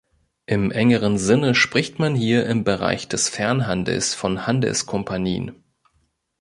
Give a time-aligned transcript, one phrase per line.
[0.47, 5.63] Im engeren Sinne spricht man hier im Bereich des Fernhandels von Handelskompanien.